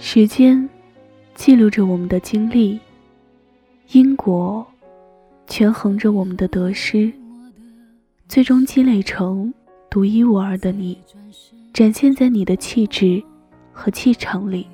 [0.00, 0.68] 时间
[1.34, 2.78] 记录着我们的经历，
[3.90, 4.64] 因果
[5.48, 7.12] 权衡着我们的得失，
[8.28, 9.52] 最终积累成
[9.90, 10.96] 独一无二的你，
[11.72, 13.20] 展现在你的气质
[13.72, 14.68] 和气场里，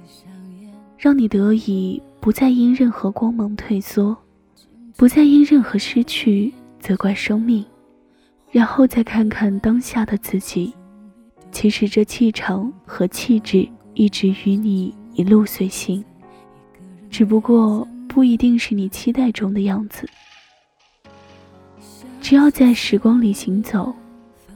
[0.99, 4.15] 让你得以不再因任何光芒退缩，
[4.95, 7.65] 不再因任何失去责怪生命，
[8.51, 10.75] 然后再看看当下的自己，
[11.51, 14.95] 其实这气场和气质一直与你。
[15.15, 16.05] 一路随行，
[17.09, 20.09] 只不过不一定是你期待中的样子。
[22.21, 23.95] 只要在时光里行走，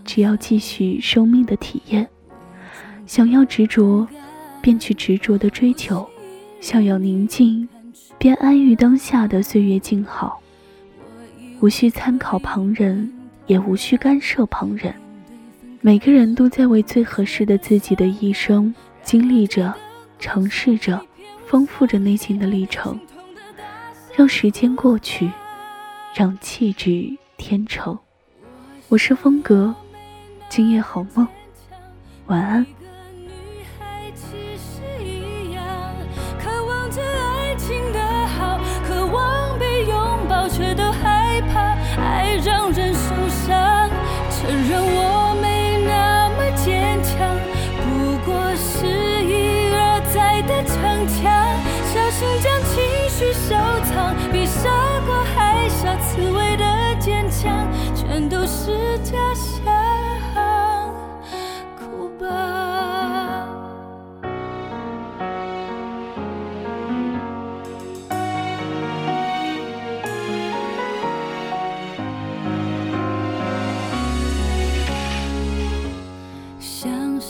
[0.05, 2.09] 只要继续生命的体验，
[3.07, 4.07] 想要执着，
[4.61, 6.05] 便去执着的追求；
[6.61, 7.69] 想要宁静，
[8.19, 10.41] 便安于当下的岁月静好。
[11.61, 13.13] 无需参考旁人，
[13.47, 14.93] 也无需干涉旁人。
[15.81, 19.73] 每个人都在为最合适的自己的一生经历着。
[20.19, 21.01] 尝试着，
[21.47, 22.99] 丰富着内心的历程，
[24.17, 25.31] 让时间过去，
[26.15, 27.97] 让气质添成。
[28.89, 29.75] 我是风格，
[30.49, 31.27] 今夜好梦，
[32.27, 32.67] 晚安。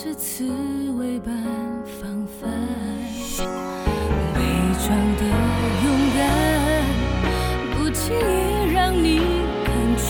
[0.08, 0.44] 是刺
[0.98, 1.34] 猬般
[2.00, 2.50] 防范，
[3.36, 4.40] 伪
[4.80, 5.22] 装的
[5.84, 5.86] 勇
[6.16, 6.18] 敢，
[7.74, 9.20] 不轻易让你
[9.66, 10.08] 看穿。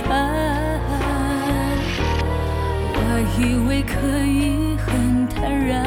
[2.95, 2.97] 我
[3.41, 5.83] 以为可以很坦然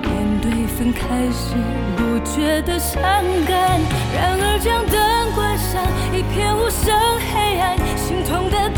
[0.00, 1.56] 面对分开时
[1.98, 3.02] 不觉得伤
[3.46, 3.78] 感，
[4.14, 4.98] 然而将灯
[5.34, 5.84] 关上，
[6.16, 6.98] 一片无声
[7.34, 8.70] 黑暗，心痛的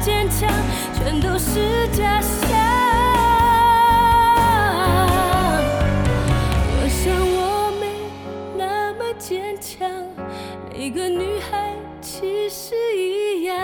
[0.00, 0.48] 坚强
[0.94, 2.58] 全都是假象。
[6.72, 7.86] 我想我没
[8.56, 9.86] 那么坚强，
[10.72, 13.54] 每个女孩其实一样，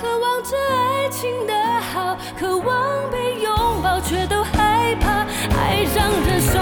[0.00, 1.52] 渴望着爱情的
[1.92, 3.52] 好，渴望被拥
[3.82, 5.26] 抱，却都害怕
[5.58, 6.55] 爱让人受。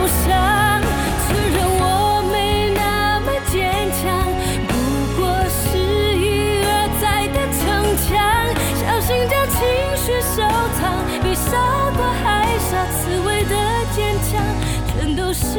[15.34, 15.59] 是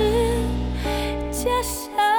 [1.33, 2.14] 家乡